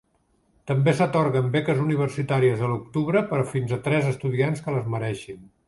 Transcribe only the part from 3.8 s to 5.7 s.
tres estudiants que les mereixin.